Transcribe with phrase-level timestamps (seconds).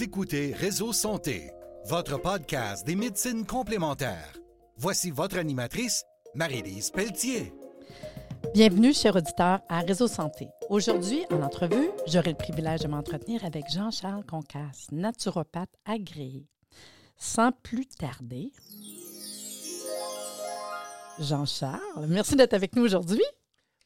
[0.00, 1.50] Écoutez Réseau Santé,
[1.84, 4.32] votre podcast des médecines complémentaires.
[4.76, 7.52] Voici votre animatrice, Marie-Lise Pelletier.
[8.54, 10.48] Bienvenue, chers auditeurs, à Réseau Santé.
[10.70, 16.46] Aujourd'hui, en entrevue, j'aurai le privilège de m'entretenir avec Jean-Charles Concasse, naturopathe agréé.
[17.18, 18.50] Sans plus tarder,
[21.18, 23.24] Jean-Charles, merci d'être avec nous aujourd'hui.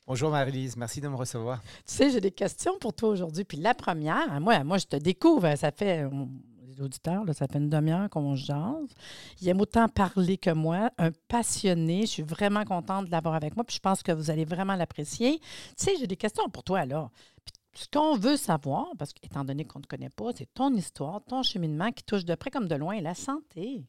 [0.09, 1.61] Bonjour Marie-Lise, merci de me recevoir.
[1.63, 3.43] Tu sais, j'ai des questions pour toi aujourd'hui.
[3.43, 6.09] Puis la première, moi, moi, je te découvre, ça fait,
[6.65, 8.95] les auditeurs, ça fait une demi-heure qu'on jase.
[9.41, 12.03] Il aime autant parler que moi, un passionné.
[12.03, 13.65] Je suis vraiment contente de l'avoir avec moi.
[13.65, 15.41] Puis je pense que vous allez vraiment l'apprécier.
[15.41, 17.11] Tu sais, j'ai des questions pour toi, là.
[17.45, 20.73] Puis ce qu'on veut savoir, parce qu'étant donné qu'on ne te connaît pas, c'est ton
[20.73, 23.85] histoire, ton cheminement qui touche de près comme de loin la santé.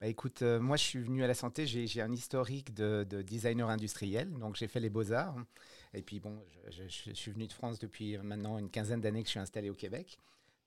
[0.00, 3.70] Bah, écoute, euh, moi je suis venu à la santé, j'ai un historique de, designer
[3.70, 5.36] industriel, donc j'ai fait les beaux-arts.
[5.94, 9.28] Et puis bon, je, je, suis venu de France depuis maintenant une quinzaine d'années que
[9.28, 10.18] je suis installé au Québec.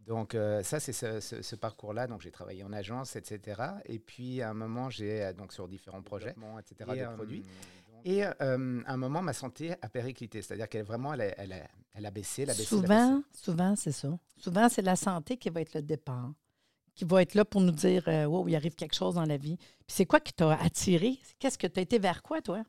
[0.07, 2.07] Donc euh, ça, c'est ce, parcours-là.
[2.07, 3.61] Donc j'ai travaillé en agence, etc.
[3.85, 6.89] Et puis à un moment, j'ai euh, donc sur différents projets, etc.
[6.99, 7.43] de produits.
[8.05, 12.11] Et à un moment, ma santé a périclité, c'est-à-dire qu'elle vraiment, elle, elle, elle, a
[12.11, 12.65] baissé, elle a baissé.
[12.65, 14.17] Souvent, souvent c'est ça.
[14.37, 16.31] Souvent, c'est la santé qui va être le départ
[16.99, 19.37] qui va être là pour nous dire euh, oh, il arrive quelque chose dans la
[19.37, 19.55] vie.
[19.55, 21.17] Puis c'est quoi qui t'a attiré?
[21.39, 22.61] Qu'est-ce que tu as été vers quoi, toi?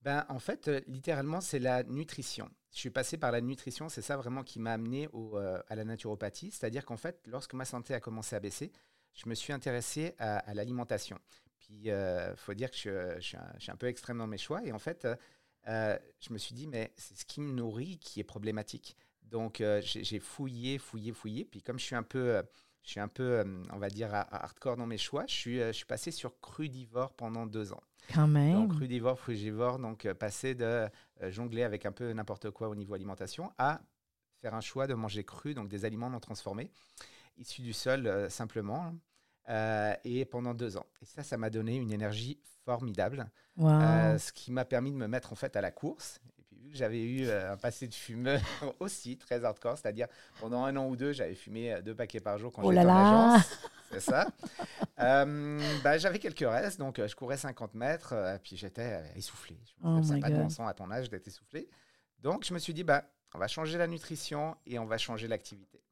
[0.00, 2.50] Ben, en fait, euh, littéralement, c'est la nutrition.
[2.72, 5.84] Je suis passé par la nutrition, c'est ça vraiment qui m'a amené euh, à la
[5.84, 6.50] naturopathie.
[6.50, 8.72] C'est-à-dire qu'en fait, lorsque ma santé a commencé à baisser,
[9.14, 11.20] je me suis intéressé à, l'alimentation.
[11.60, 14.64] Puis, il faut dire que je, je, suis un, peu extrême dans mes choix.
[14.64, 15.06] Et en fait,
[15.66, 18.96] je me suis dit, mais c'est ce qui me nourrit qui est problématique.
[19.22, 21.44] Donc, j'ai fouillé, fouillé, fouillé.
[21.44, 22.42] Puis, comme je suis un peu
[22.82, 25.24] je suis un peu, euh, on va dire, hardcore dans mes choix.
[25.28, 27.82] Je suis, euh, je suis passé sur crudivore pendant deux ans.
[28.12, 28.54] Quand même.
[28.54, 30.88] Donc crudivore, frugivore, donc euh, passer de
[31.28, 33.80] jongler avec un peu n'importe quoi au niveau alimentation à
[34.40, 36.68] faire un choix de manger cru, donc des aliments non transformés,
[37.38, 38.92] issus du sol simplement,
[39.48, 40.86] et pendant deux ans.
[41.00, 45.32] Et ça, ça m'a donné une énergie formidable, ce qui m'a permis de me mettre
[45.32, 46.20] en fait à la course
[46.72, 48.40] j'avais eu euh, un passé de fumeur
[48.80, 50.06] aussi très hardcore, c'est-à-dire
[50.40, 52.84] pendant un an ou deux, j'avais fumé euh, deux paquets par jour quand oh j'étais
[52.84, 53.58] en agence.
[53.90, 54.26] C'est ça.
[55.00, 59.58] Euh, bah, j'avais quelques restes, donc je courais 50 mètres, puis j'étais essoufflé.
[59.84, 61.68] Oh pas de bon sens à ton âge d'être essoufflé.
[62.20, 65.28] Donc je me suis dit, bah, on va changer la nutrition et on va changer
[65.28, 65.82] l'activité.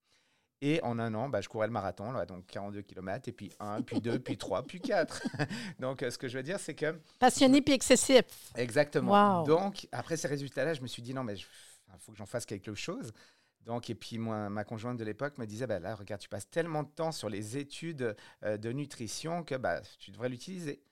[0.63, 3.51] Et en un an, bah, je courais le marathon, là, donc 42 km, et puis
[3.61, 5.23] 1, puis 2, puis 3, puis 4.
[5.81, 7.01] donc, euh, ce que je veux dire, c'est que...
[7.19, 8.25] Passionné puis excessif.
[8.57, 9.43] Exactement.
[9.45, 11.45] Donc, après ces résultats-là, je me suis dit, non, mais il
[11.99, 13.13] faut que j'en fasse quelque chose.
[13.65, 16.49] Donc, et puis moi, ma conjointe de l'époque me disait, bah, là, regarde, tu passes
[16.49, 20.83] tellement de temps sur les études euh, de nutrition que bah, tu devrais l'utiliser.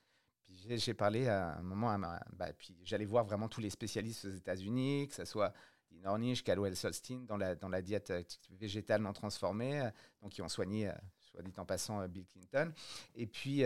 [0.46, 4.24] Puis j'ai parlé à un moment, à bah, puis j'allais voir vraiment tous les spécialistes
[4.24, 5.52] aux États-Unis, que ce soit
[5.92, 9.90] Nornish, Caldwell Solstein, dans la, dans la diète euh, végétale non transformée, euh,
[10.22, 12.72] donc qui ont soigné, euh, soit dit en passant, Bill Clinton.
[13.14, 13.62] Et puis,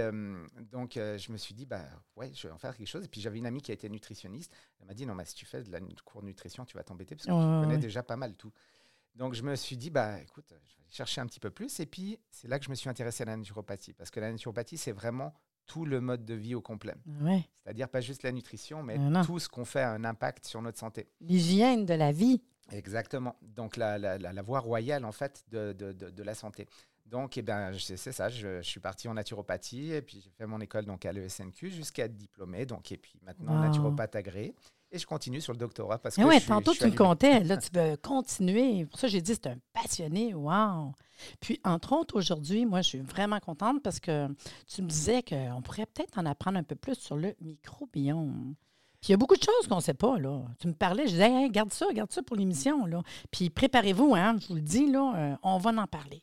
[0.72, 1.84] donc, je me suis dit, bah
[2.16, 3.04] ouais, je vais en faire quelque chose.
[3.04, 4.52] Et puis, j'avais une amie qui a été nutritionniste.
[4.80, 7.14] Elle m'a dit, non, mais si tu fais de la cours nutrition, tu vas t'embêter
[7.14, 8.52] parce que tu connais déjà pas mal tout.
[9.14, 11.80] Donc, je me suis dit, bah écoute, je vais chercher un petit peu plus.
[11.80, 13.92] Et puis, c'est là que je me suis intéressé à la naturopathie.
[13.92, 15.32] Parce que la naturopathie, c'est vraiment
[15.66, 16.94] tout le mode de vie au complet.
[17.62, 20.78] C'est-à-dire pas juste la nutrition, mais tout ce qu'on fait a un impact sur notre
[20.78, 21.08] santé.
[21.20, 22.42] L'hygiène de la vie.
[22.70, 23.36] Exactement.
[23.42, 26.68] Donc la, la, la, voie royale en fait de, de, de, la santé.
[27.06, 30.46] Donc eh ben, c'est ça, je, je, suis parti en naturopathie et puis j'ai fait
[30.46, 32.64] mon école donc à l'ESNQ jusqu'à être diplômé.
[32.64, 34.54] Donc, et puis maintenant naturopathe agréé.
[34.94, 36.22] Et je continue sur le doctorat parce que.
[36.22, 38.84] Oui, tantôt tu me comptais, là, tu veux continuer.
[38.84, 40.34] Pour ça, j'ai dit, c'est un passionné.
[40.34, 40.92] Wow!
[41.40, 44.28] Puis, entre autres, aujourd'hui, moi, je suis vraiment contente parce que
[44.66, 48.54] tu me disais qu'on pourrait peut-être en apprendre un peu plus sur le microbiome.
[49.00, 50.44] Puis, il y a beaucoup de choses qu'on ne sait pas, là.
[50.60, 53.02] Tu me parlais, je disais, garde ça, garde ça pour l'émission, là.
[53.30, 56.22] Puis, préparez-vous, hein, je vous le dis, là, euh, on va en parler.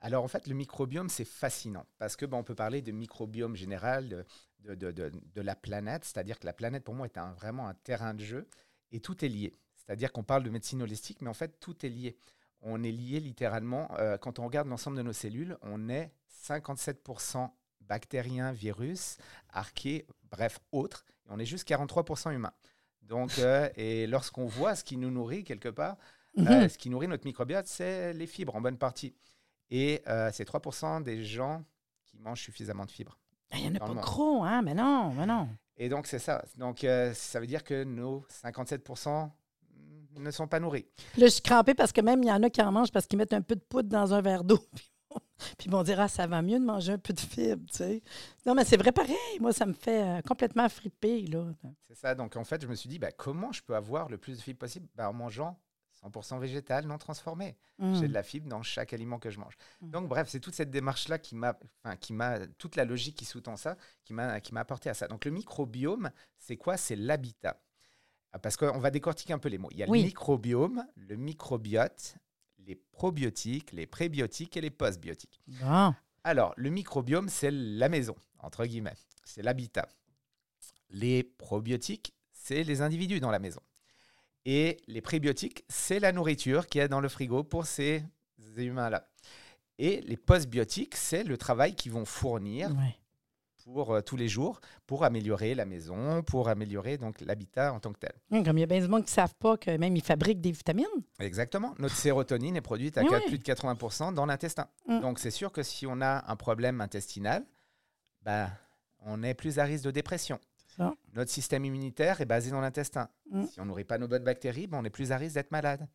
[0.00, 4.08] Alors, en fait, le microbiome, c'est fascinant parce que, on peut parler de microbiome général,
[4.08, 4.24] de,
[4.64, 6.04] de, la planète.
[6.04, 8.48] C'est-à-dire que la planète, pour moi, est un, vraiment un terrain de jeu
[8.92, 9.54] et tout est lié.
[9.76, 12.16] C'est-à-dire qu'on parle de médecine holistique, mais en fait, tout est lié.
[12.62, 16.10] On est lié littéralement, euh, quand on regarde l'ensemble de nos cellules, on est
[16.46, 17.50] 57%
[17.82, 19.18] bactériens, virus,
[19.50, 21.04] archées, bref, autres.
[21.26, 22.54] Et on est juste 43% humains.
[23.02, 25.98] Donc, euh, et lorsqu'on voit ce qui nous nourrit quelque part,
[26.38, 26.68] euh, mhm.
[26.68, 29.14] ce qui nourrit notre microbiote, c'est les fibres en bonne partie.
[29.70, 30.02] Et
[30.32, 31.64] c'est 3% des gens
[32.04, 33.18] qui mangent suffisamment de fibres.
[33.54, 34.62] Ah, il n'y en a pas gros, hein?
[34.62, 35.48] Mais non, mais non.
[35.76, 36.44] Et donc, c'est ça.
[36.56, 39.30] Donc, euh, ça veut dire que nos 57%
[40.16, 40.86] ne sont pas nourris.
[41.16, 43.06] Là, je suis crampée parce que même, il y en a qui en mangent parce
[43.06, 44.58] qu'ils mettent un peu de poudre dans un verre d'eau.
[45.58, 47.76] Puis ils vont dire, ah, ça va mieux de manger un peu de fibre, tu
[47.76, 48.02] sais.
[48.46, 49.14] Non, mais c'est vrai pareil.
[49.40, 51.46] Moi, ça me fait euh, complètement fripper, là.
[51.88, 52.14] C'est ça.
[52.14, 54.42] Donc, en fait, je me suis dit, bah, comment je peux avoir le plus de
[54.42, 54.88] fibres possible?
[54.96, 55.56] Bah, En mangeant
[56.04, 57.56] 100% végétal, non transformé.
[57.78, 59.56] J'ai de la fibre dans chaque aliment que je mange.
[59.80, 63.24] Donc, bref, c'est toute cette démarche-là qui m'a, enfin, qui m'a, toute la logique qui
[63.24, 65.08] sous-tend ça, qui m'a, qui m'a apporté à ça.
[65.08, 66.76] Donc, le microbiome, c'est quoi?
[66.76, 67.60] C'est l'habitat.
[68.32, 69.68] Ah, parce qu'on va décortiquer un peu les mots.
[69.70, 72.16] Il y a le microbiome, le microbiote,
[72.58, 75.40] les probiotiques, les prébiotiques et les postbiotiques.
[75.62, 75.94] Ah.
[76.24, 78.96] Alors, le microbiome, c'est la maison, entre guillemets.
[79.24, 79.88] C'est l'habitat.
[80.90, 83.60] Les probiotiques, c'est les individus dans la maison.
[84.46, 88.02] Et les prébiotiques, c'est la nourriture qui est dans le frigo pour ces
[88.56, 89.08] humains-là.
[89.78, 92.70] Et les postbiotiques, c'est le travail qu'ils vont fournir
[93.64, 97.92] pour euh, tous les jours pour améliorer la maison, pour améliorer donc l'habitat en tant
[97.92, 98.12] que tel.
[98.30, 100.02] Hum, comme il y a bien des gens qui ne savent pas que même ils
[100.02, 100.86] fabriquent des vitamines.
[101.18, 101.74] Exactement.
[101.78, 104.68] Notre sérotonine est produite à plus de 80% dans l'intestin.
[104.86, 105.00] Hum.
[105.00, 107.44] Donc c'est sûr que si on a un problème intestinal,
[108.22, 108.50] bah,
[109.00, 110.38] on est plus à risque de dépression.
[111.12, 113.08] Notre système immunitaire est basé dans l'intestin.
[113.32, 113.46] Hum.
[113.46, 115.86] Si on nourrit pas nos bonnes bactéries, bah, on est plus à risque d'être malade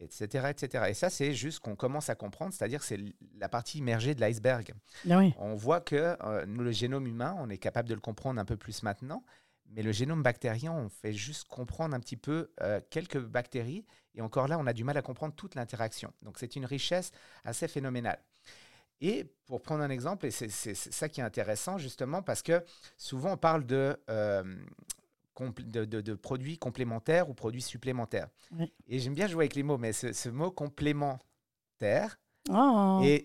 [0.00, 0.84] etc., etc.
[0.88, 3.00] Et ça, c'est juste qu'on commence à comprendre, c'est-à-dire que c'est
[3.38, 4.72] la partie immergée de l'iceberg.
[5.08, 8.40] Ah on voit que euh, nous, le génome humain, on est capable de le comprendre
[8.40, 9.24] un peu plus maintenant,
[9.66, 13.84] mais le génome bactérien, on fait juste comprendre un petit peu euh, quelques bactéries,
[14.14, 16.12] et encore là, on a du mal à comprendre toute l'interaction.
[16.22, 17.10] Donc c'est une richesse
[17.44, 18.18] assez phénoménale.
[19.00, 22.64] Et pour prendre un exemple, et c'est ça qui est intéressant justement, parce que
[22.96, 24.42] souvent on parle de euh,
[25.40, 28.28] de, produits complémentaires ou produits supplémentaires.
[28.86, 32.18] Et j'aime bien jouer avec les mots, mais ce, mot complémentaire
[32.50, 33.00] oh.
[33.02, 33.24] et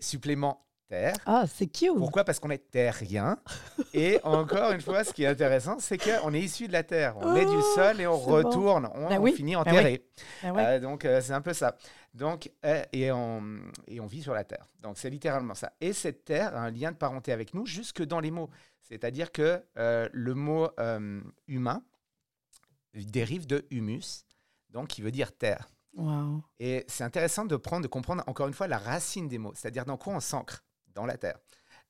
[1.26, 1.96] Ah, c'est cute.
[1.96, 2.24] Pourquoi?
[2.24, 3.38] Parce qu'on est terrien.
[3.94, 7.16] et encore une fois, ce qui est intéressant, c'est qu'on est issu de la terre.
[7.18, 8.90] On est du oh, sol et on retourne.
[8.96, 10.06] On, ben finit ben enterré.
[10.42, 11.78] Ben euh, donc, euh, c'est un peu ça.
[12.14, 13.44] Donc, euh, et, on,
[13.88, 14.66] et on vit sur la terre.
[14.82, 15.74] Donc, c'est littéralement ça.
[15.80, 18.50] Et cette terre a un lien de parenté avec nous jusque dans les mots.
[18.82, 20.70] C'est-à-dire que le mot
[21.48, 21.84] humain,
[22.96, 24.26] dérive de humus,
[24.72, 25.70] donc qui veut dire terre.
[26.60, 29.86] Et c'est intéressant de prendre, de comprendre encore une fois la racine des mots, c'est-à-dire
[29.86, 30.64] dans quoi on s'ancre
[31.00, 31.40] dans la terre.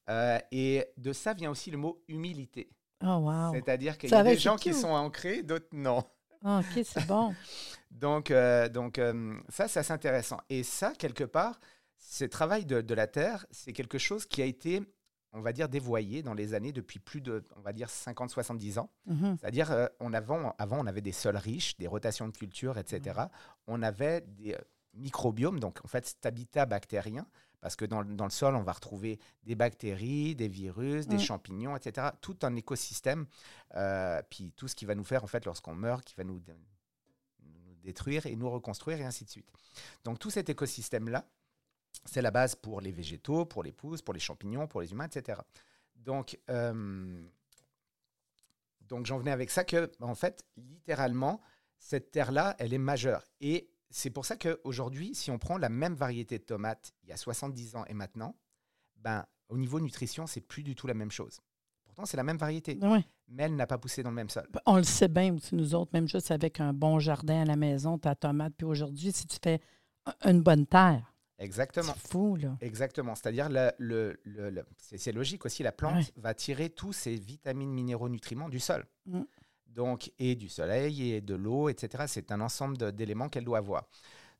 [0.10, 2.70] Euh, et de ça vient aussi le mot humilité.
[3.04, 6.04] Oh, c'est-à-dire qu'il y a des gens qui sont ancrés, d'autres non.
[6.44, 7.34] Ah, ok, c'est bon.
[7.92, 10.38] donc, euh, donc euh, ça, c'est assez intéressant.
[10.50, 11.60] Et ça, quelque part,
[11.98, 14.82] ce travail de, de la terre, c'est quelque chose qui a été
[15.32, 18.90] on va dire, dévoyé dans les années depuis plus de, on va dire, 50-70 ans.
[19.06, 19.38] Mhm.
[19.40, 23.16] C'est-à-dire, euh, on avant, avant, on avait des sols riches, des rotations de culture, etc.
[23.16, 23.30] Mhm.
[23.68, 24.58] On avait des
[24.96, 27.28] microbiomes, donc en fait, cet habitat bactérien,
[27.62, 32.08] parce que dans, le sol, on va retrouver des bactéries, des virus, des champignons, etc.
[32.22, 33.26] Tout un écosystème,
[33.76, 36.42] euh, puis tout ce qui va nous faire, en fait, lorsqu'on meurt, qui va nous,
[37.44, 39.52] nous détruire et nous reconstruire, et ainsi de suite.
[40.06, 41.26] Donc, tout cet écosystème-là,
[42.06, 45.08] c'est la base pour les végétaux, pour les pousses, pour les champignons, pour les humains,
[45.08, 45.40] etc.
[45.96, 47.22] Donc, euh,
[48.82, 51.42] donc j'en venais avec ça que, en fait, littéralement,
[51.78, 53.26] cette terre-là, elle est majeure.
[53.42, 57.12] Et c'est pour ça qu'aujourd'hui, si on prend la même variété de tomates il y
[57.12, 58.36] a 70 ans et maintenant,
[58.98, 61.40] ben, au niveau nutrition, c'est plus du tout la même chose.
[61.86, 62.80] Pourtant, c'est la même variété.
[63.28, 64.48] Mais elle n'a pas poussé dans le même sol.
[64.66, 67.56] On le sait bien aussi, nous autres, même juste avec un bon jardin à la
[67.56, 68.54] maison, ta tomate.
[68.58, 69.60] Puis aujourd'hui, si tu fais
[70.24, 71.94] une bonne terre, Exactement.
[71.94, 72.58] C'est fou, là.
[72.60, 73.16] Exactement.
[73.16, 78.50] C'est-à-dire, le, le, c'est logique aussi, la plante va tirer tous ses vitamines, minéraux, nutriments
[78.50, 78.86] du sol.
[79.06, 79.22] Mm.
[79.70, 82.06] Donc, et du soleil, et de l'eau, etc.
[82.08, 83.86] C'est un ensemble d'éléments qu'elle doit avoir.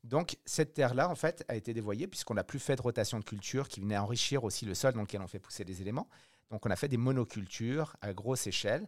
[0.04, 3.24] Donc, cette terre-là, en fait, a été dévoyée puisqu'on n'a plus fait de rotation de
[3.24, 6.08] culture qui venait enrichir aussi le sol dans lequel on fait pousser des éléments.
[6.50, 8.86] Donc, on a fait des monocultures à grosse échelle.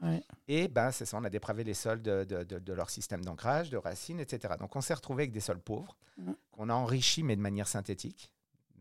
[0.48, 3.70] Et ben, c'est ça, on a dépravé les sols de, de, de, leur système d'ancrage,
[3.70, 4.54] de racines, etc.
[4.58, 5.96] Donc, on s'est retrouvé avec des sols pauvres
[6.50, 8.32] qu'on a enrichis, mais de manière synthétique.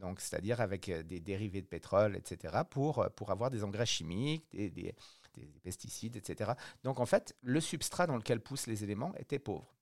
[0.01, 3.85] Donc, c'est-à-dire avec euh, des dérivés de pétrole, etc., pour, euh, pour avoir des engrais
[3.85, 4.93] chimiques, des, des,
[5.35, 6.51] des pesticides, etc.
[6.83, 9.73] Donc, en fait, le substrat dans lequel poussent les éléments était pauvre.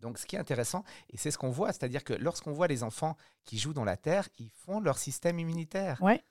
[0.00, 2.82] Donc, ce qui est intéressant, et c'est ce qu'on voit, c'est-à-dire que lorsqu'on voit les
[2.82, 6.02] enfants qui jouent dans la terre, ils font leur système immunitaire.
[6.02, 6.22] Ouais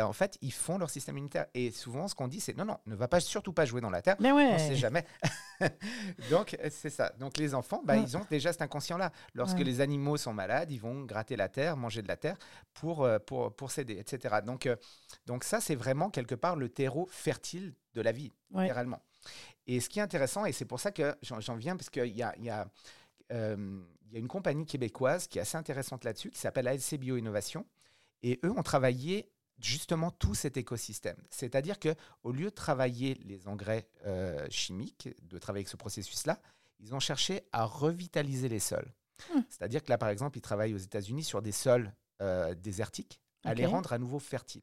[0.00, 1.46] en fait, ils font leur système immunitaire.
[1.54, 3.90] Et souvent, ce qu'on dit, c'est non, non, ne va pas surtout pas jouer dans
[3.90, 4.16] la terre.
[4.20, 4.48] Mais ouais.
[4.50, 5.04] On ne sait jamais.
[6.30, 7.12] Donc, c'est ça.
[7.18, 9.12] Donc, les enfants, bah, ils ont déjà cet inconscient-là.
[9.34, 12.36] Lorsque les animaux sont malades, ils vont gratter la terre, manger de la terre
[12.74, 14.36] pour, euh, pour, pour s'aider, etc.
[14.44, 14.76] Donc, euh,
[15.26, 19.02] donc, ça, c'est vraiment quelque part le terreau fertile de la vie, littéralement.
[19.66, 22.22] Et ce qui est intéressant, et c'est pour ça que j'en viens, parce qu'il y
[22.22, 22.66] a, y, a,
[23.32, 27.16] euh, y a une compagnie québécoise qui est assez intéressante là-dessus, qui s'appelle ALC Bio
[27.16, 27.66] Innovation.
[28.22, 31.16] Et eux ont travaillé justement tout cet écosystème.
[31.30, 36.38] C'est-à-dire que au lieu de travailler les engrais euh, chimiques, de travailler avec ce processus-là,
[36.80, 38.92] ils ont cherché à revitaliser les sols.
[39.34, 39.40] Hmm.
[39.48, 43.54] C'est-à-dire que là, par exemple, ils travaillent aux États-Unis sur des sols euh, désertiques, à
[43.54, 44.62] les rendre à nouveau fertiles.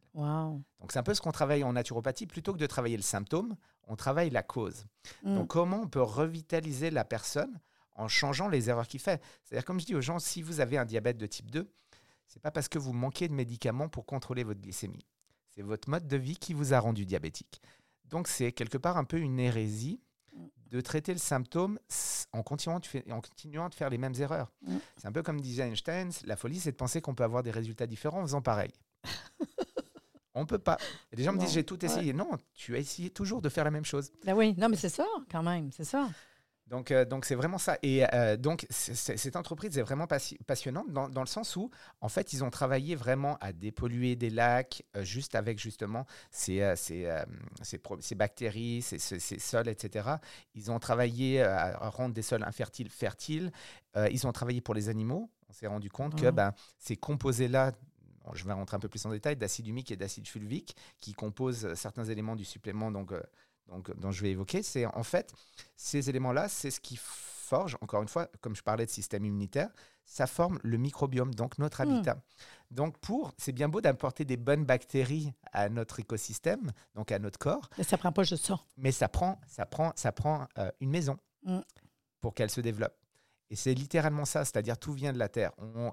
[0.80, 2.28] Donc c'est un peu ce qu'on travaille en naturopathie.
[2.28, 3.56] Plutôt que de travailler le symptôme,
[3.88, 4.86] on travaille la cause.
[5.24, 5.36] Hmm.
[5.36, 7.60] Donc comment on peut revitaliser la personne
[7.96, 9.22] en changeant les erreurs qu'il fait?
[9.44, 11.68] C'est-à-dire, comme je dis aux gens, si vous avez un diabète de type 2,
[12.28, 15.06] c'est pas parce que vous manquez de médicaments pour contrôler votre glycémie.
[15.50, 17.62] C'est votre mode de vie qui vous a rendu diabétique.
[18.06, 20.00] Donc, c'est quelque part un peu une hérésie
[20.70, 21.80] de traiter le symptôme
[22.34, 24.52] en continuant, de, en continuant de faire les mêmes erreurs.
[24.62, 24.78] Mm.
[24.98, 27.52] C'est un peu comme disait Einstein, la folie, c'est de penser qu'on peut avoir des
[27.52, 28.72] résultats différents en faisant pareil.
[30.34, 30.78] On peut pas.
[31.14, 32.14] Les gens me disent j'ai tout essayé.
[32.14, 34.12] Non, tu as essayé toujours de faire la même chose.
[34.24, 36.10] Ben oui, non, mais c'est ça quand même, c'est ça.
[36.70, 37.78] Donc, euh, donc c'est vraiment ça.
[37.82, 40.08] Et euh, donc, cette entreprise est vraiment
[40.46, 41.70] passionnante dans, dans, le sens où,
[42.02, 46.74] en fait, ils ont travaillé vraiment à dépolluer des lacs euh, juste avec justement ces,
[46.76, 47.10] ces,
[47.62, 50.10] ces, bactéries, ces, ces, sols, etc.
[50.56, 53.52] Ils ont travaillé à, rendre des sols infertiles fertiles.
[54.12, 55.32] ils ont travaillé pour les animaux.
[55.50, 56.32] On s'est rendu compte que mmh.
[56.32, 57.72] ben, ces composés-là
[58.34, 61.74] je vais rentrer un peu plus en détail, d'acide humique et d'acide fulvique, qui composent
[61.76, 63.14] certains éléments du supplément donc,
[63.68, 65.34] donc, dont je vais évoquer, c'est en fait
[65.76, 66.98] ces éléments-là, c'est ce qui
[67.48, 69.70] forge, encore une fois, comme je parlais de système immunitaire,
[70.06, 71.92] ça forme le microbiome, donc notre hmm.
[71.92, 72.18] habitat.
[72.72, 77.40] Donc, pour, c'est bien beau d'apporter des bonnes bactéries à notre écosystème, donc à notre
[77.40, 77.70] corps.
[77.78, 78.60] Mais ça prend pas juste ça.
[78.78, 81.60] Mais ça prend, ça prend, ça prend euh, une maison hmm.
[82.22, 82.96] pour qu'elle se développe.
[83.50, 85.52] Et c'est littéralement ça, c'est-à-dire tout vient de la terre.
[85.58, 85.92] On,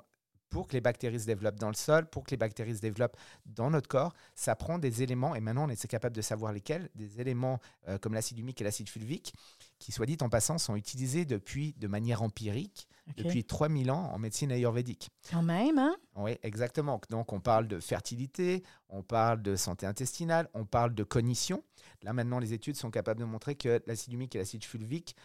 [0.50, 3.16] pour que les bactéries se développent dans le sol, pour que les bactéries se développent
[3.46, 6.88] dans notre corps, ça prend des éléments, et maintenant on est capable de savoir lesquels,
[6.94, 7.58] des éléments
[7.88, 9.34] euh, comme l'acide humique et l'acide fulvique,
[9.78, 14.18] qui, soit dit en passant, sont utilisés depuis, de manière empirique, depuis 3000 ans en
[14.18, 15.10] médecine ayurvédique.
[15.30, 15.94] Quand même, hein?
[16.16, 17.00] Oui, exactement.
[17.10, 21.62] Donc on parle de fertilité, on parle de santé intestinale, on parle de cognition.
[22.02, 25.16] Là maintenant, les études sont capables de montrer que l'acide humique et l'acide fulvique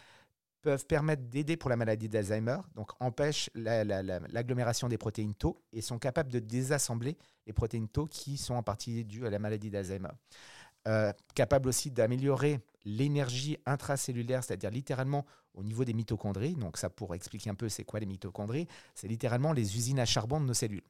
[0.62, 5.98] peuvent permettre d'aider pour la maladie d'Alzheimer, donc empêchent l'agglomération des protéines tau et sont
[5.98, 10.10] capables de désassembler les protéines tau qui sont en partie dues à la maladie d'Alzheimer.
[10.88, 16.54] Euh, capable aussi d'améliorer l'énergie intracellulaire, c'est-à-dire littéralement au niveau des mitochondries.
[16.54, 20.06] Donc ça, pour expliquer un peu c'est quoi les mitochondries, c'est littéralement les usines à
[20.06, 20.82] charbon de nos cellules.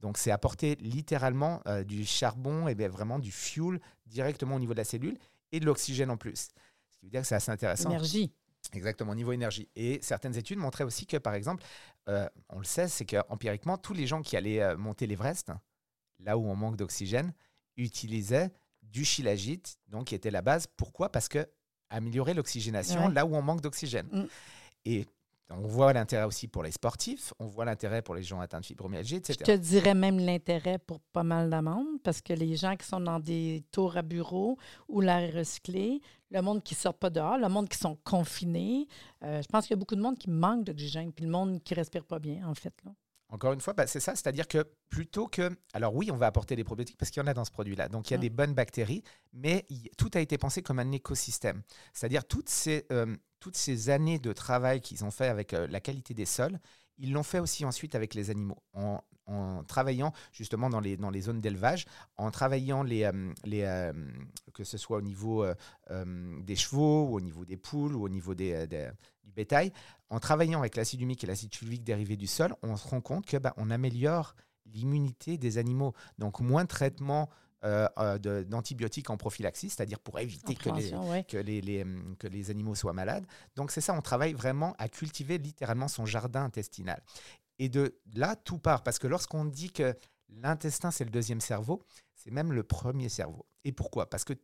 [0.00, 4.74] Donc c'est apporter littéralement euh, du charbon et bien vraiment du fuel directement au niveau
[4.74, 5.18] de la cellule
[5.50, 6.50] et de l'oxygène en plus.
[6.90, 7.90] Ce qui veut dire que c'est assez intéressant.
[7.90, 8.32] Énergie.
[8.74, 9.68] Exactement, niveau énergie.
[9.76, 11.64] Et certaines études montraient aussi que, par exemple,
[12.08, 15.52] euh, on le sait, c'est qu'empiriquement, tous les gens qui allaient euh, monter l'Everest,
[16.18, 17.32] là où on manque d'oxygène,
[17.76, 18.50] utilisaient
[18.82, 20.66] du shilajit, donc qui était la base.
[20.76, 21.10] Pourquoi?
[21.10, 21.48] Parce que
[21.90, 24.08] améliorer l'oxygénation là où on manque d'oxygène.
[24.10, 24.26] Mm.
[24.86, 25.06] Et
[25.50, 28.66] on voit l'intérêt aussi pour les sportifs, on voit l'intérêt pour les gens atteints de
[28.66, 29.34] fibromyalgie, etc.
[29.40, 33.00] Je te dirais même l'intérêt pour pas mal d'amendes, parce que les gens qui sont
[33.00, 34.58] dans des tours à bureau
[34.88, 38.88] ou l'air recyclé, le monde qui ne sort pas dehors, le monde qui sont confinés,
[39.22, 41.62] euh, je pense qu'il y a beaucoup de monde qui manque d'oxygène, puis le monde
[41.62, 42.74] qui ne respire pas bien, en fait.
[43.30, 45.50] Encore une fois, bah, c'est ça, c'est-à-dire que plutôt que...
[45.72, 47.88] Alors oui, on va apporter des probiotiques parce qu'il y en a dans ce produit-là.
[47.88, 48.20] Donc il y a mm.
[48.20, 49.02] des bonnes bactéries,
[49.32, 49.66] mais
[49.98, 51.62] tout a été pensé comme un écosystème.
[51.92, 55.80] C'est-à-dire toutes ces, euh, toutes ces années de travail qu'ils ont fait avec euh, la
[55.80, 56.60] qualité des sols,
[56.98, 59.00] ils l'ont fait aussi ensuite avec les animaux, en,
[59.66, 63.92] travaillant justement dans les, dans les zones d'élevage, en travaillant les, euh, les,
[64.52, 65.44] que ce soit au niveau
[65.90, 68.66] des chevaux, ou au niveau des poules, ou au niveau des,
[69.24, 69.72] du bétail,
[70.10, 73.26] en travaillant avec l'acide humique et l'acide fulvique dérivé du sol, on se rend compte
[73.26, 74.34] que bah, on améliore
[74.66, 75.92] l'immunité des animaux.
[76.18, 77.28] Donc moins de traitement
[77.64, 80.90] euh, euh, d'antibiotiques en prophylaxie, c'est-à-dire pour éviter que les,
[81.24, 81.86] que, les,
[82.18, 83.24] que les animaux soient malades.
[83.56, 87.02] Donc c'est ça, on travaille vraiment à cultiver littéralement son jardin intestinal.
[87.58, 89.96] Et de là, tout part, parce que lorsqu'on dit que
[90.28, 91.84] l'intestin, c'est le deuxième cerveau,
[92.14, 93.46] c'est même le premier cerveau.
[93.64, 94.08] Et pourquoi?
[94.10, 94.34] Parce que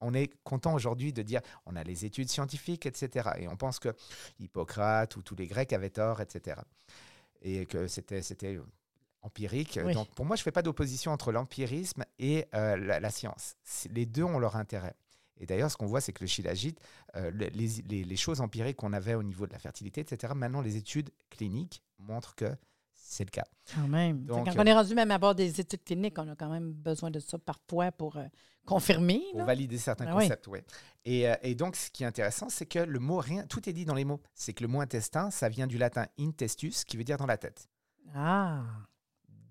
[0.00, 3.30] on est content aujourd'hui de dire on a les études scientifiques, etc.
[3.38, 3.94] Et on pense que
[4.38, 6.60] Hippocrate ou tous les Grecs avaient tort, etc.
[7.42, 8.58] Et que c'était
[9.22, 9.78] empirique.
[9.78, 13.56] Donc pour moi, je ne fais pas d'opposition entre l'empirisme et euh, la, science.
[13.90, 14.94] Les deux ont leur intérêt.
[15.38, 16.74] Et d'ailleurs, ce qu'on voit, c'est que le shilajit,
[17.16, 20.76] euh, les, les, choses empiriques qu'on avait au niveau de la fertilité, etc., maintenant, les
[20.76, 22.56] études cliniques montrent que
[22.94, 23.44] c'est le cas.
[23.74, 24.24] Quand même.
[24.24, 26.72] Donc, quand on est rendu même à avoir des études cliniques, on a quand même
[26.72, 28.24] besoin de ça parfois pour euh,
[28.64, 29.22] confirmer.
[29.32, 30.60] Pour valider certains ben concepts, oui.
[31.04, 33.72] Et, euh, et, donc, ce qui est intéressant, c'est que le mot, rien, tout est
[33.72, 34.20] dit dans les mots.
[34.34, 37.36] C'est que le mot intestin, ça vient du latin intestus, qui veut dire dans la
[37.36, 37.68] tête.
[38.14, 38.62] Ah.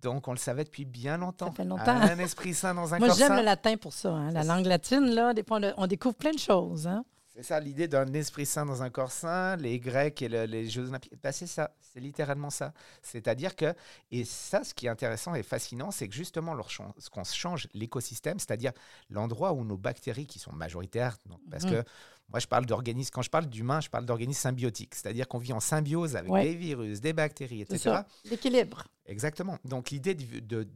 [0.06, 1.48] Donc, on le savait depuis bien longtemps.
[1.48, 1.88] Ça fait longtemps.
[1.88, 4.12] un esprit sain dans un Moi, corps j'aime le latin pour ça.
[4.12, 4.32] Hein.
[4.32, 5.34] La langue latine, là,
[5.78, 6.86] on découvre plein de choses.
[6.86, 7.04] Hein.
[7.36, 10.88] C'est ça l'idée d'un esprit saint dans un corps saint, les Grecs et les Jeux
[10.88, 11.12] Olympiques.
[11.24, 12.72] Ben, c'est ça, c'est littéralement ça.
[13.02, 13.74] C'est-à-dire que,
[14.12, 18.74] et ça, ce qui est intéressant et fascinant, c'est que justement, lorsqu'on change l'écosystème, c'est-à-dire
[19.10, 21.18] l'endroit où nos bactéries, qui sont majoritaires,
[21.50, 21.72] parce mmh.
[21.72, 21.84] que
[22.30, 25.54] moi je parle d'organismes, quand je parle d'humains, je parle d'organismes symbiotiques, c'est-à-dire qu'on vit
[25.54, 28.00] en symbiose avec des virus, des bactéries, etc.
[28.26, 28.86] L'équilibre.
[29.06, 29.60] Exactement.
[29.64, 30.68] Donc l'idée de,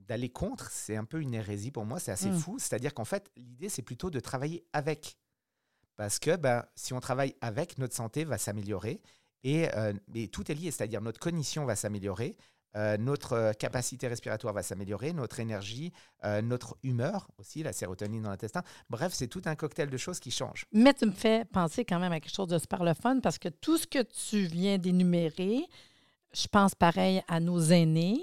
[0.00, 2.38] d'aller contre, c'est un peu une hérésie pour moi, c'est assez mmh.
[2.38, 2.58] fou.
[2.58, 5.18] C'est-à-dire qu'en fait, l'idée, c'est plutôt de travailler avec.
[5.96, 9.00] Parce que ben, si on travaille avec, notre santé va s'améliorer.
[9.44, 9.68] Et,
[10.14, 12.36] et tout est lié, c'est-à-dire notre cognition va s'améliorer,
[12.76, 15.92] euh, notre euh, capacité respiratoire va s'améliorer, notre énergie,
[16.24, 18.62] euh, notre humeur aussi, la sérotonine dans l'intestin.
[18.90, 20.66] Bref, c'est tout un cocktail de choses qui changent.
[20.72, 22.84] Mais tu me fais penser quand même à quelque chose de super
[23.22, 25.64] parce que tout ce que tu viens d'énumérer,
[26.34, 28.20] je pense pareil à nos aînés.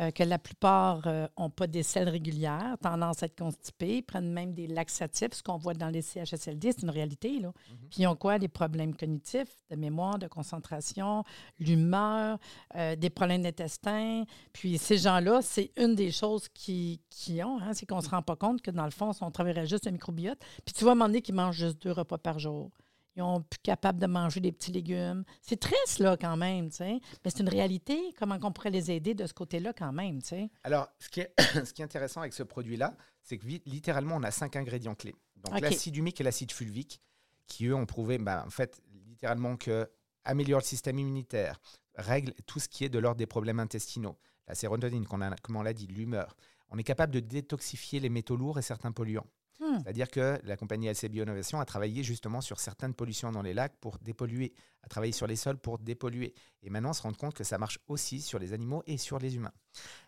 [0.00, 4.32] Euh, que la plupart n'ont euh, pas des selles régulières, tendance à être constipés, prennent
[4.32, 7.38] même des laxatifs, ce qu'on voit dans les CHSLD, c'est une réalité.
[7.38, 7.48] Là.
[7.48, 7.76] Mhm.
[7.90, 8.40] Puis ils ont quoi?
[8.40, 11.22] Des problèmes cognitifs, de mémoire, de concentration,
[11.60, 12.38] l'humeur,
[12.74, 14.24] euh, des problèmes d'intestin.
[14.52, 18.10] Puis ces gens-là, c'est une des choses qu'ils qui ont, hein, c'est qu'on ne se
[18.10, 20.40] rend pas compte que dans le fond, on travaillerait juste le microbiote.
[20.64, 22.72] Puis tu vois à un moment donné qu'ils mangent juste deux repas par jour.
[23.16, 25.24] Ils sont plus capables de manger des petits légumes.
[25.40, 27.00] C'est triste, là, quand même, tu sais.
[27.24, 28.12] Mais c'est une réalité.
[28.18, 30.50] Comment on pourrait les aider de ce côté-là, quand même, tu sais?
[30.64, 31.32] Alors, ce qui, est,
[31.64, 35.14] ce qui est intéressant avec ce produit-là, c'est que littéralement, on a cinq ingrédients clés.
[35.36, 37.00] Donc, l'acide humique et l'acide fulvique,
[37.46, 39.88] qui, eux, ont prouvé, ben, en fait, littéralement, que
[40.24, 41.60] améliore le système immunitaire,
[41.96, 44.18] règle tout ce qui est de l'ordre des problèmes intestinaux.
[44.48, 46.36] La sérotonine, comme on l'a dit, l'humeur.
[46.70, 49.26] On est capable de détoxifier les métaux lourds et certains polluants.
[49.60, 49.78] Hmm.
[49.82, 53.76] C'est-à-dire que la compagnie LC Bioinnovation a travaillé justement sur certaines pollutions dans les lacs
[53.80, 56.34] pour dépolluer, a travaillé sur les sols pour dépolluer.
[56.62, 59.18] Et maintenant, on se rend compte que ça marche aussi sur les animaux et sur
[59.18, 59.52] les humains.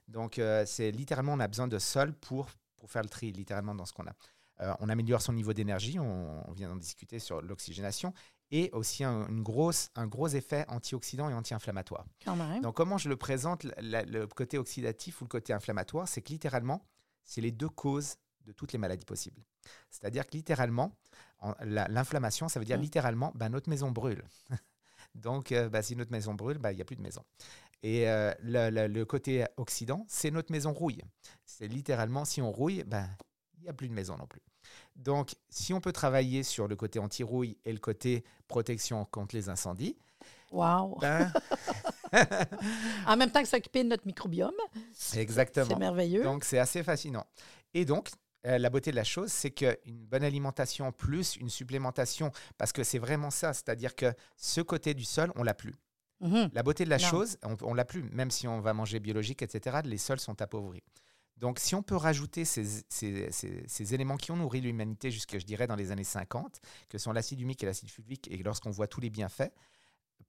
[0.08, 3.74] Donc, euh, c'est littéralement, on a besoin de sol pour, pour faire le tri, littéralement,
[3.74, 4.14] dans ce qu'on a.
[4.62, 8.14] Euh, on améliore son niveau d'énergie, on, vient d'en discuter sur l'oxygénation,
[8.50, 12.06] et aussi un, une grosse, un gros effet antioxydant et anti-inflammatoire.
[12.62, 16.86] Donc, comment je le présente, le côté oxydatif ou le côté inflammatoire, c'est que littéralement,
[17.22, 19.42] c'est les deux causes de toutes les maladies possibles.
[19.90, 20.92] C'est-à-dire que littéralement,
[21.60, 22.82] l'inflammation, ça veut dire mm.
[22.82, 24.22] littéralement, ben, notre maison brûle.
[25.14, 27.22] Donc, euh, ben, si notre maison brûle, ben, il n'y a plus de maison.
[27.82, 31.02] Et euh, le, côté oxydant, c'est notre maison rouille.
[31.44, 33.08] C'est littéralement, si on rouille, ben,
[33.58, 34.42] il n'y a plus de maison non plus.
[34.94, 39.48] Donc, si on peut travailler sur le côté anti-rouille et le côté protection contre les
[39.48, 39.96] incendies,
[40.52, 40.98] Wow!
[41.00, 41.32] Ben,
[43.06, 44.54] en même temps que s'occuper de notre microbiome.
[45.14, 45.66] Exactement.
[45.68, 46.22] C'est merveilleux.
[46.22, 47.26] Donc, c'est assez fascinant.
[47.74, 48.10] Et donc,
[48.46, 52.84] euh, la beauté de la chose, c'est qu'une bonne alimentation plus une supplémentation, parce que
[52.84, 55.74] c'est vraiment ça, c'est-à-dire que ce côté du sol, on l'a plus.
[56.20, 56.50] Mhm.
[56.52, 59.42] La beauté de la chose, on, ne l'a plus, même si on va manger biologique,
[59.42, 60.82] etc., les sols sont appauvris.
[61.36, 65.66] Donc, si on peut rajouter ces, ces, éléments qui ont nourri l'humanité jusque, je dirais,
[65.66, 69.00] dans les années 50, que sont l'acide humique et l'acide fulvique, et lorsqu'on voit tous
[69.00, 69.52] les bienfaits,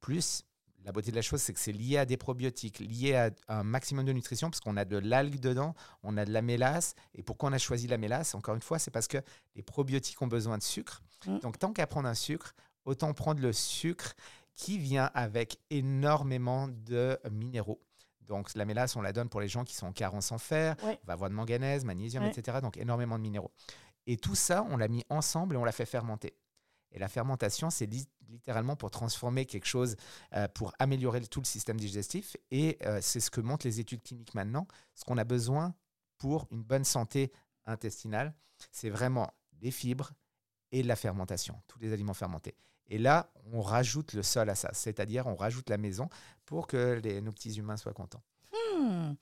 [0.02, 0.44] plus
[0.84, 3.64] la beauté de la chose, c'est que c'est lié à des probiotiques, lié à un
[3.64, 6.96] maximum de nutrition, parce qu'on a de l'algue dedans, on a de la mélasse.
[7.14, 9.18] Et pourquoi on a choisi la mélasse Encore une fois, c'est parce que
[9.56, 11.04] les probiotiques ont besoin de sucre.
[11.26, 11.40] Mmh.
[11.40, 12.54] Donc, tant qu'à prendre un sucre,
[12.86, 14.14] autant prendre le sucre
[14.56, 17.82] qui vient avec énormément de minéraux.
[18.22, 20.76] Donc, la mélasse, on la donne pour les gens qui sont en carence en fer,
[20.84, 22.60] on va avoir de manganèse, magnésium, etc.
[22.62, 23.52] Donc, énormément de minéraux.
[24.06, 26.34] Et tout ça, on l'a mis ensemble et on l'a fait fermenter.
[26.92, 27.90] Et la fermentation, c'est
[28.30, 29.96] littéralement pour transformer quelque chose,
[30.34, 32.38] euh, pour améliorer tout le système digestif.
[32.52, 34.68] Et euh, c'est ce que montrent les études cliniques maintenant.
[34.96, 35.74] Ce qu'on a besoin
[36.18, 37.32] pour une bonne santé
[37.66, 38.34] intestinale,
[38.72, 40.12] c'est vraiment des fibres
[40.72, 42.56] et la fermentation, tous les aliments fermentés.
[42.90, 46.10] Et là, on rajoute le sol à ça, c'est-à-dire on rajoute la maison
[46.46, 48.24] pour que les, nos petits humains soient contents.
[48.54, 49.14] Hmm.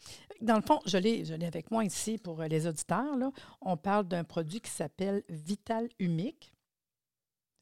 [0.42, 3.32] Dans le fond, je l'ai avec moi ici pour les auditeurs.
[3.62, 6.55] On parle d'un produit qui s'appelle Vital Humique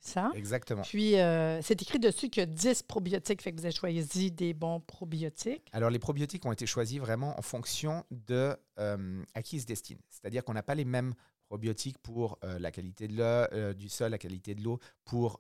[0.05, 0.31] ça.
[0.35, 0.81] Exactement.
[0.83, 4.31] Puis, euh, c'est écrit dessus qu'il y a 10 probiotiques, fait que vous avez choisi
[4.31, 5.69] des bons probiotiques.
[5.71, 9.65] Alors, les probiotiques ont été choisis vraiment en fonction de euh, à qui ils se
[9.65, 10.01] destinent.
[10.09, 11.13] C'est-à-dire qu'on n'a pas les mêmes
[11.53, 15.39] probiotiques pour euh, la qualité de l'eau, du sol, la qualité de l'eau, pour,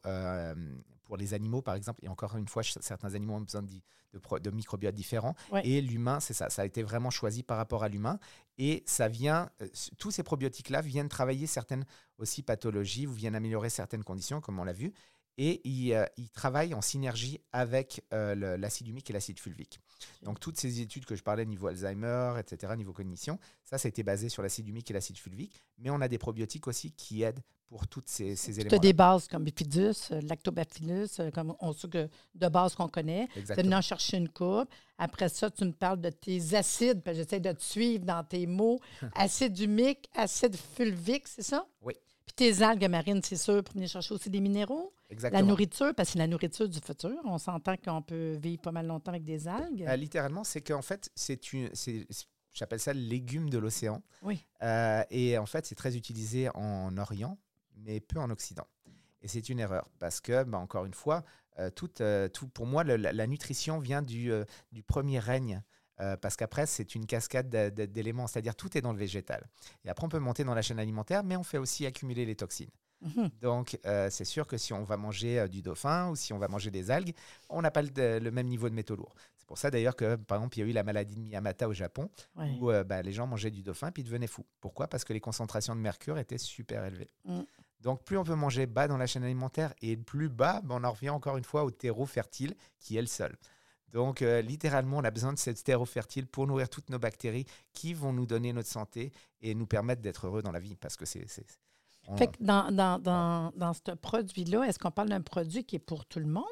[1.05, 2.05] pour les animaux, par exemple.
[2.05, 5.35] Et encore une fois, certains animaux ont besoin de, de, microbiotes différents.
[5.63, 6.51] Et l'humain, c'est ça.
[6.51, 8.19] Ça a été vraiment choisi par rapport à l'humain.
[8.59, 9.49] Et ça vient,
[9.97, 11.85] tous ces probiotiques-là viennent travailler certaines
[12.19, 14.93] aussi pathologies ou viennent améliorer certaines conditions, comme on l'a vu.
[15.37, 19.79] Et ils, euh, travaillent en synergie avec euh, l'acide humique et l'acide fulvique.
[20.21, 23.89] Donc toutes ces études que je parlais niveau Alzheimer, etc., niveau cognition, ça, ça a
[23.89, 25.63] été basé sur l'acide humique et l'acide fulvique.
[25.79, 28.69] Mais on a des probiotiques aussi qui aident pour toutes ces, ces éléments.
[28.69, 32.87] Tu as des bases comme Bifidus, euh, Lactobacillus, comme on sait que de base qu'on
[32.87, 33.27] connaît.
[33.33, 34.69] Tu en chercher une coupe.
[34.99, 38.79] Après ça, tu me parles de tes acides, j'essaie de te suivre dans tes mots.
[39.15, 41.65] acide humique, acide fulvique, c'est ça?
[41.81, 41.95] Oui.
[42.25, 44.93] Puis tes algues marines, c'est sûr, pour venir chercher aussi des minéraux.
[45.09, 45.41] Exactement.
[45.41, 47.19] La nourriture, parce que c'est la nourriture du futur.
[47.25, 49.85] On s'entend qu'on peut vivre pas mal longtemps avec des algues.
[49.87, 51.69] Euh, littéralement, c'est qu'en fait, c'est une.
[52.53, 54.01] J'appelle ça le légume de l'océan.
[54.21, 54.45] Oui.
[54.61, 57.37] Euh, et en fait, c'est très utilisé en Orient,
[57.75, 58.67] mais peu en Occident.
[59.21, 61.23] Et c'est une erreur parce que, bah, encore une fois,
[61.59, 61.89] euh, tout,
[62.33, 64.31] tout, pour moi, la, nutrition vient du,
[64.71, 65.63] du premier règne
[66.03, 69.47] euh, parce qu'après, c'est une cascade d'éléments, c'est-à-dire tout est dans le végétal.
[69.85, 72.35] Et après, on peut monter dans la chaîne alimentaire, mais on fait aussi accumuler les
[72.35, 72.69] toxines.
[73.01, 73.29] Mhm.
[73.41, 76.37] Donc, euh, c'est sûr que si on va manger euh, du dauphin ou si on
[76.37, 77.13] va manger des algues,
[77.49, 79.13] on n'a pas le, même niveau de métaux lourds.
[79.37, 81.67] C'est pour ça d'ailleurs que, par exemple, il y a eu la maladie de Miyamata
[81.67, 84.45] au Japon, où bah, les gens mangeaient du dauphin puis devenaient fous.
[84.61, 84.87] Pourquoi?
[84.87, 87.09] Parce que les concentrations de mercure étaient super élevées.
[87.25, 87.41] Mm.
[87.81, 90.83] Donc, plus on peut manger bas dans la chaîne alimentaire et plus bas, bah, on
[90.85, 93.35] en revient encore une fois au terreau fertile qui est le sol.
[93.93, 97.93] Donc, littéralement, on a besoin de cette terreau fertile pour nourrir toutes nos bactéries qui
[97.93, 100.75] vont nous donner notre santé et nous permettre d'être heureux dans la vie.
[100.75, 101.25] Parce que c'est
[102.17, 105.79] fait que dans, dans, dans, dans ce produit-là, est-ce qu'on parle d'un produit qui est
[105.79, 106.43] pour tout le monde?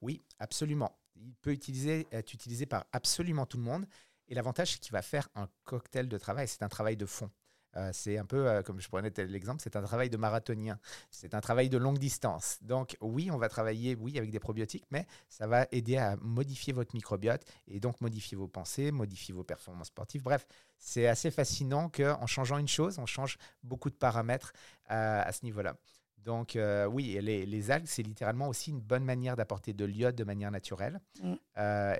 [0.00, 0.96] Oui, absolument.
[1.16, 3.84] Il peut utiliser, être utilisé par absolument tout le monde.
[4.28, 6.48] Et l'avantage, c'est qu'il va faire un cocktail de travail.
[6.48, 7.30] C'est un travail de fond.
[7.76, 10.78] Euh, c'est un peu, euh, comme je prenais l'exemple, c'est un travail de marathonien.
[11.10, 12.58] C'est un travail de longue distance.
[12.62, 16.72] Donc oui, on va travailler, oui, avec des probiotiques, mais ça va aider à modifier
[16.72, 20.22] votre microbiote et donc modifier vos pensées, modifier vos performances sportives.
[20.22, 20.46] Bref,
[20.78, 24.52] c'est assez fascinant qu'en changeant une chose, on change beaucoup de paramètres
[24.90, 25.76] euh, à ce niveau-là.
[26.18, 26.58] Donc
[26.90, 31.00] oui, les, algues, c'est littéralement aussi une bonne manière d'apporter de l'iode de manière naturelle.
[31.22, 31.34] Mm.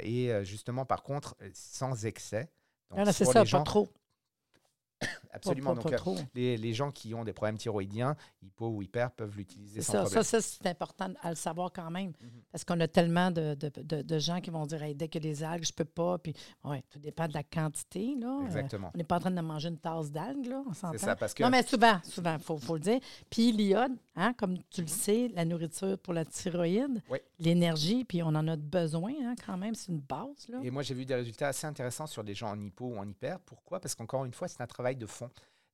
[0.02, 2.50] et justement, par contre, sans excès.
[2.94, 3.88] Ah, c'est ça, pas trop.
[5.32, 5.74] Absolument.
[5.74, 9.80] Donc, euh, les, les, gens qui ont des problèmes thyroïdiens, hypo ou hyper, peuvent l'utiliser
[9.80, 10.22] sans ça, problème.
[10.22, 12.08] Ça, c'est important à le savoir quand même.
[12.20, 12.42] Mhm.
[12.52, 15.64] Parce qu'on a tellement de, de, de, gens qui vont dire dès que les algues,
[15.64, 16.18] je ne peux pas.
[16.18, 16.34] Puis,
[16.64, 18.14] ouais, tout dépend de la quantité.
[18.18, 18.40] Là.
[18.40, 18.90] Euh, Exactement.
[18.94, 20.46] on n'est pas en train de manger une tasse d'algues.
[20.46, 21.42] Là, on c'est ça, parce que...
[21.42, 23.00] Non, mais souvent, souvent, il faut, faut, le dire.
[23.30, 24.88] Puis l'iode, hein, comme tu le mhm.
[24.88, 27.02] sais, la nourriture pour la thyroïde,
[27.40, 29.74] l'énergie, puis on en a besoin hein, quand même.
[29.74, 30.48] C'est une base.
[30.48, 30.60] Là.
[30.62, 33.08] Et moi, j'ai vu des résultats assez intéressants sur les gens en hypo ou en
[33.08, 33.40] hyper.
[33.40, 33.80] Pourquoi?
[33.80, 35.30] Parce qu'encore une fois, c'est un travail de fond.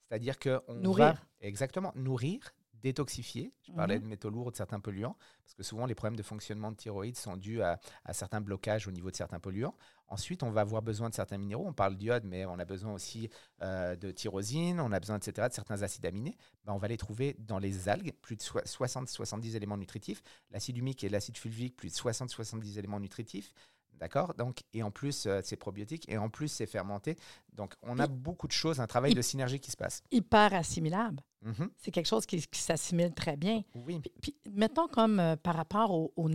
[0.08, 3.52] C'est-à-dire qu'on va exactement nourrir, détoxifier.
[3.62, 4.04] Je parlais mhm.
[4.04, 7.16] de métaux lourds, de certains polluants, parce que souvent les problèmes de fonctionnement de thyroïde
[7.16, 7.80] sont dus à,
[8.12, 9.74] certains blocages au niveau de certains polluants.
[10.08, 11.66] Ensuite, on va avoir besoin de certains minéraux.
[11.66, 13.28] On parle d'iode, mais on a besoin aussi
[13.62, 16.36] euh, de tyrosine, on a besoin, etc., de certains acides aminés.
[16.64, 20.22] Ben, on va les trouver dans les algues, plus de 60-70 éléments nutritifs.
[20.50, 23.52] L'acide humique et l'acide fulvique, plus de 60-70 éléments nutritifs.
[23.98, 24.34] D'accord?
[24.34, 27.16] Donc, et en plus, euh, c'est probiotique et en plus, c'est fermenté.
[27.54, 30.02] Donc, on a beaucoup de choses, un travail de synergie qui se passe.
[30.10, 31.22] Hyper assimilable.
[31.44, 31.68] Mm-hmm.
[31.78, 33.62] C'est quelque chose qui, s'assimile très bien.
[33.74, 34.00] Oui.
[34.20, 36.28] Puis, mettons comme euh, par rapport au, au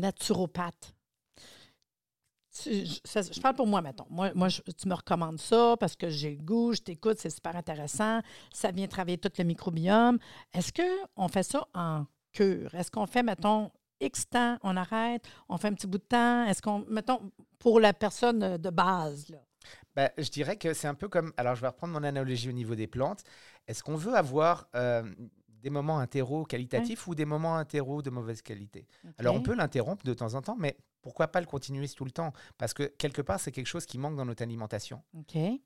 [2.53, 4.05] je, parle pour moi, mettons.
[4.09, 7.55] Moi, moi tu me recommandes ça parce que j'ai le goût, je t'écoute, c'est super
[7.55, 8.21] intéressant.
[8.53, 10.17] Ça vient travailler tout le microbiome.
[10.53, 12.73] Est-ce qu'on fait ça en cure?
[12.75, 16.45] Est-ce qu'on fait, mettons, X temps, on arrête, on fait un petit bout de temps?
[16.45, 19.39] Est-ce qu'on, mettons, pour la personne de base, là?
[19.95, 21.33] Ben, je dirais que c'est un peu comme.
[21.37, 23.23] Alors, je vais reprendre mon analogie au niveau des plantes.
[23.67, 25.03] Est-ce qu'on veut avoir euh,
[25.49, 28.87] des moments interro qualitatifs ou des moments interro de mauvaise qualité?
[29.17, 32.11] Alors, on peut l'interrompre de temps en temps, mais pourquoi pas le continuer tout le
[32.11, 32.33] temps?
[32.57, 35.03] Parce que quelque part, c'est quelque chose qui manque dans notre alimentation.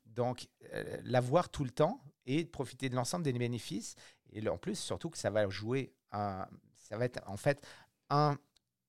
[0.06, 3.94] Donc, euh, l'avoir tout le temps et profiter de l'ensemble des bénéfices.
[4.32, 7.64] Et en plus, surtout que ça va jouer un, ça va être en fait
[8.10, 8.36] un,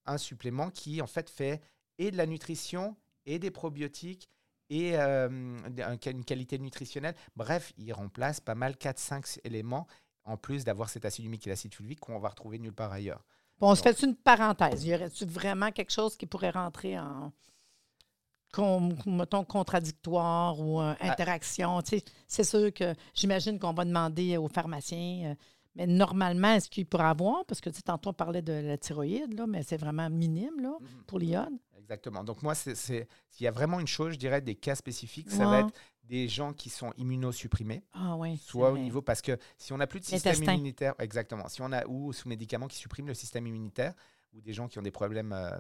[0.05, 1.61] un supplément qui en fait fait
[1.97, 4.29] et de la nutrition et des probiotiques
[4.69, 7.15] et euh, une qualité nutritionnelle.
[7.35, 9.87] Bref, il remplace pas mal 4-5 éléments
[10.23, 13.25] en plus d'avoir cet acide humique et l'acide fulvique qu'on va retrouver nulle part ailleurs.
[13.59, 14.85] Bon, on se fait une parenthèse?
[14.85, 17.31] Y aurait-tu vraiment quelque chose qui pourrait rentrer en,
[19.05, 21.11] mettons, contradictoire ou euh, ah.
[21.11, 21.81] interaction?
[22.27, 25.31] c'est sûr que j'imagine qu'on va demander aux pharmaciens.
[25.31, 25.35] Euh,
[25.77, 28.77] mais normalement, est-ce qu'il pourrait avoir, parce que tu sais, tantôt on parlait de la
[28.79, 31.03] thyroïde, là, mais c'est vraiment minime là, mhm.
[31.05, 31.53] pour l'iode.
[31.77, 32.23] Exactement.
[32.23, 33.05] Donc moi, c'est, s'il
[33.39, 36.51] y a vraiment une chose, je dirais, des cas spécifiques, ça va être des gens
[36.51, 37.83] qui sont immunosupprimés.
[37.93, 38.37] Ah oui.
[38.37, 41.71] Soit au niveau, parce que si on n'a plus de système immunitaire, exactement, si on
[41.71, 43.93] a, ou sous médicaments qui suppriment le système immunitaire,
[44.33, 45.51] ou des gens qui ont des problèmes euh,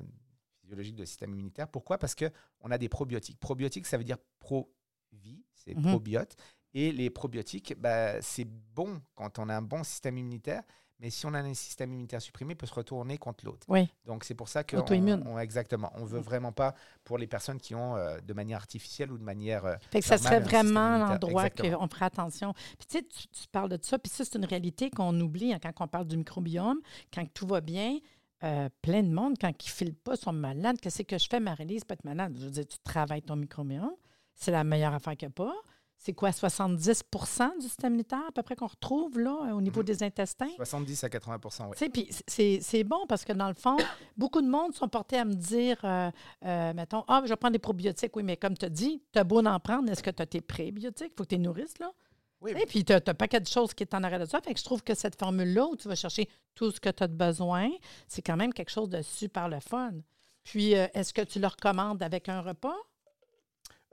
[0.61, 1.97] physiologiques de système immunitaire, pourquoi?
[1.97, 3.39] Parce qu'on a des probiotiques.
[3.39, 5.83] Probiotiques, ça veut dire pro-vie, c'est mhm.
[5.83, 6.35] probiote.
[6.77, 10.61] Et les probiotiques, bah, c'est bon quand on a un bon système immunitaire,
[10.99, 13.65] mais si on a un système immunitaire supprimé, il peut se retourner contre l'autre.
[13.67, 13.89] Oui.
[14.05, 17.73] Donc c'est pour ça que on, exactement, on veut vraiment pas pour les personnes qui
[17.73, 19.65] ont euh, de manière artificielle ou de manière.
[19.65, 22.53] Euh, fait que ça serait vraiment l'endroit qu'on ferait attention.
[22.53, 25.59] Puis tu sais, tu, parles de ça, puis ça c'est une réalité qu'on oublie hein,
[25.59, 26.79] quand on parle du microbiome,
[27.11, 27.97] quand tout va bien.
[28.43, 30.79] Euh, plein de monde, quand ils ne filent pas, sont malades.
[30.79, 32.37] Qu'est-ce que je fais, Marie-Lise, pas être malade?
[32.39, 33.95] Je veux dire, tu travailles ton microbiome.
[34.35, 35.55] C'est la meilleure affaire qu'il n'y a pas
[35.97, 39.85] c'est quoi, 70% du système immunitaire à peu près qu'on retrouve là, au niveau mhm.
[39.85, 40.49] des intestins?
[40.57, 41.89] 70 à 80% oui.
[41.89, 43.77] Puis c'est bon parce que dans le fond,
[44.15, 46.11] beaucoup de monde sont portés à me dire, euh,
[46.45, 48.15] euh, mettons, ah, je vais prendre des probiotiques.
[48.15, 50.25] Oui, mais comme tu as dit, tu as beau en prendre, est-ce que tu as
[50.25, 51.11] tes prébiotiques?
[51.13, 51.91] Il faut que tu les nourrisses, là.
[52.41, 52.51] Oui.
[52.51, 54.39] Et puis, tu as, un paquet de choses qui est en arrêt de ça.
[54.41, 57.03] Fait que je trouve que cette formule-là, où tu vas chercher tout ce que tu
[57.03, 57.69] as besoin,
[58.07, 59.93] c'est quand même quelque chose de super le fun.
[60.43, 62.77] Puis, euh, est-ce que tu le recommandes avec un repas?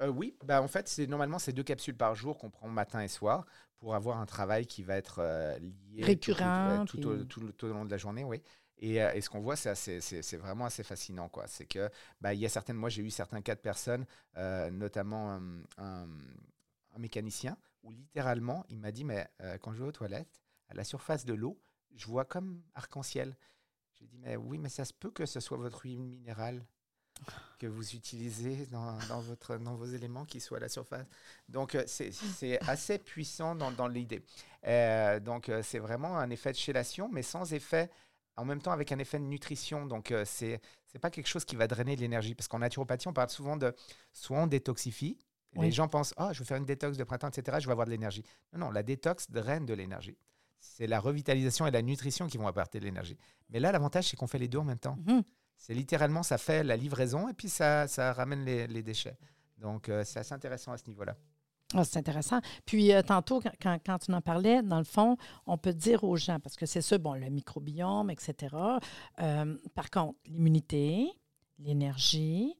[0.00, 3.08] Oui, bah, en fait, c'est normalement c'est deux capsules par jour qu'on prend matin et
[3.08, 3.46] soir
[3.78, 5.22] pour avoir un travail qui va être
[5.60, 8.42] lié récurrent tout, au, long de la journée, oui.
[8.78, 11.30] Et, ce qu'on voit, c'est vraiment assez fascinant.
[11.46, 11.88] C'est que
[12.20, 14.04] bah, il y a certaines, moi j'ai eu certains cas de personnes,
[14.72, 15.40] notamment
[15.78, 16.06] un,
[16.98, 19.28] mécanicien, où littéralement il m'a dit, mais
[19.60, 21.60] quand je vais aux toilettes, à la surface de l'eau,
[21.94, 23.36] je vois comme arc-en-ciel.
[23.94, 26.64] J'ai dit, mais oui, mais ça se peut que ce soit votre huile minérale
[27.58, 31.06] que vous utilisez dans, votre, dans vos éléments qui soient à la surface.
[31.48, 34.22] Donc, euh, c'est assez puissant dans, dans l'idée.
[34.66, 37.90] Euh, donc, euh, c'est vraiment un effet de chélation, mais sans effet,
[38.36, 39.86] en même temps avec un effet de nutrition.
[39.86, 42.34] Donc, c'est c'est pas quelque chose qui va drainer de l'énergie.
[42.36, 43.74] Parce qu'en naturopathie, on parle souvent de
[44.12, 45.18] soit on détoxifie,
[45.56, 47.86] les gens pensent, oh, je vais faire une détox de printemps, etc., je vais avoir
[47.86, 48.24] de l'énergie.
[48.52, 50.16] Non, non, la détox draine de l'énergie
[50.64, 53.16] c'est la revitalisation et la nutrition qui vont apporter de l'énergie.
[53.50, 54.96] Mais là, l'avantage, c'est qu'on fait les deux en même temps.
[55.06, 55.22] Mhm.
[55.56, 59.16] C'est littéralement, ça fait la livraison et puis ça, ça ramène les, déchets.
[59.58, 61.16] Donc, euh, c'est assez intéressant à ce niveau-là.
[61.74, 62.40] Ah, c'est intéressant.
[62.66, 66.16] Puis, euh, tantôt, quand, quand, tu en parlais, dans le fond, on peut dire aux
[66.16, 68.54] gens, parce que c'est ça, bon, le microbiome, etc.
[69.20, 71.08] Euh, par contre, l'immunité,
[71.58, 72.54] l'énergie,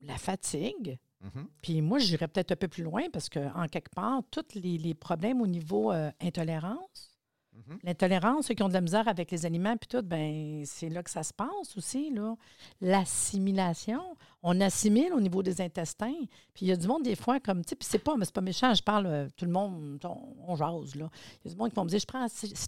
[0.00, 1.48] la fatigue, mhm.
[1.60, 4.94] Puis moi, j'irais peut-être un peu plus loin parce qu'en quelque part, tous les, les
[4.94, 7.15] problèmes au niveau intolérance,
[7.56, 7.78] Mhm.
[7.84, 11.02] L'intolérance, ceux qui ont de la misère avec les aliments, puis tout, ben c'est là
[11.02, 12.12] que ça se passe aussi.
[12.80, 14.00] L'assimilation,
[14.42, 16.14] on assimile au niveau des intestins.
[16.52, 18.42] Puis il y a du monde, des fois, comme, tu c'est pas, mais c'est pas
[18.42, 19.98] méchant, je parle, euh, tout le monde,
[20.46, 21.08] on, jase, là.
[21.44, 22.26] Il y a du monde qui vont me dire, je prends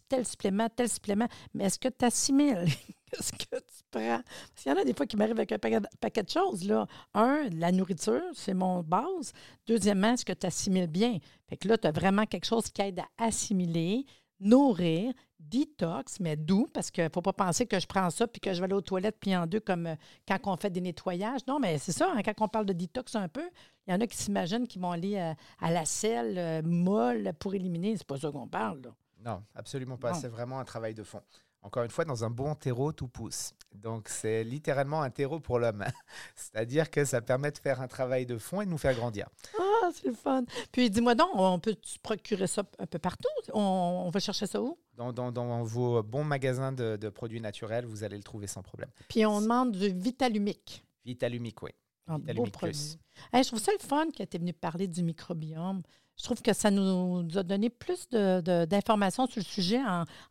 [0.09, 2.64] tel supplément, tel supplément, mais est-ce que tu assimiles?
[3.11, 4.20] Qu'est-ce que tu prends?
[4.20, 5.59] Parce qu'il y en a des fois qui m'arrivent avec un
[6.01, 6.87] paquet, de choses, là.
[7.14, 9.33] Un, la nourriture, c'est mon base.
[9.66, 11.18] Deuxièmement, est-ce que tu assimiles bien?
[11.48, 14.05] Fait que là, tu as vraiment quelque chose qui aide à assimiler
[14.40, 18.40] nourrir, detox, mais doux, parce qu'il ne faut pas penser que je prends ça puis
[18.40, 19.96] que je vais aller aux toilettes puis en deux comme euh,
[20.27, 21.40] quand on fait des nettoyages.
[21.46, 23.48] Non, mais c'est ça, hein, quand on parle de detox un peu,
[23.87, 27.33] il y en a qui s'imaginent qu'ils vont aller euh, à la selle euh, molle
[27.38, 27.96] pour éliminer.
[27.96, 28.83] C'est pas ça qu'on parle.
[29.24, 30.14] Non, absolument pas.
[30.14, 31.22] C'est vraiment un travail de fond.
[31.62, 33.53] Encore une fois, dans un bon terreau, tout pousse.
[33.75, 35.85] Donc, c'est littéralement un terreau pour l'homme.
[36.35, 39.29] C'est-à-dire que ça permet de faire un travail de fond et de nous faire grandir.
[39.59, 40.44] Ah, c'est le fun.
[40.73, 43.29] Puis, dis-moi donc, on peut procurer ça un peu partout?
[43.53, 44.79] On, va chercher ça où?
[44.97, 48.90] Dans, vos bons magasins de, produits naturels, vous allez le trouver sans problème.
[49.09, 50.85] Puis, on demande du Vitalumique.
[51.05, 51.71] Vitalumique, oui.
[52.07, 52.99] Un beau produit.
[53.35, 55.83] je trouve ça le fun que tu es venu parler du microbiome.
[56.18, 59.81] Je trouve que ça nous a donné plus d'informations sur le sujet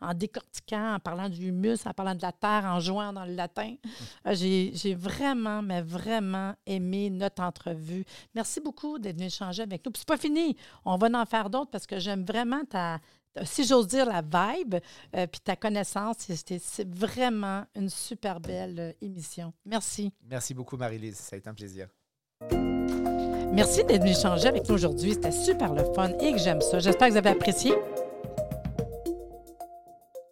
[0.02, 3.34] en, décortiquant, en parlant du humus, en parlant de la terre, en jouant dans le
[3.34, 3.76] latin.
[4.26, 8.06] Euh, j'ai vraiment, mais vraiment aimé notre entrevue.
[8.36, 9.92] Merci beaucoup d'être venu échanger avec nous.
[9.92, 10.58] Puis c'est pas fini.
[10.84, 13.00] On va en faire d'autres parce que j'aime vraiment ta,
[13.46, 14.76] si j'ose dire, la vibe,
[15.16, 16.18] euh, puis ta connaissance.
[16.28, 19.54] C'est vraiment une super belle euh, émission.
[19.66, 20.14] Merci.
[20.24, 21.18] Merci beaucoup, Marie-Lise.
[21.18, 21.88] Ça a été un plaisir.
[23.58, 25.14] Merci d'être venu échanger avec nous aujourd'hui.
[25.14, 26.78] C'était super le fun et que j'aime ça.
[26.78, 27.74] J'espère que vous avez apprécié.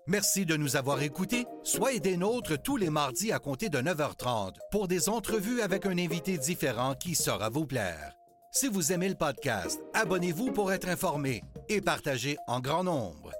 [0.06, 1.48] Merci de nous avoir écoutés.
[1.64, 5.98] Soyez des nôtres tous les mardis à compter de 9h30 pour des entrevues avec un
[5.98, 8.14] invité différent qui saura vous plaire.
[8.52, 13.32] Si vous aimez le podcast, abonnez-vous pour être informé et partagez en grand nombre.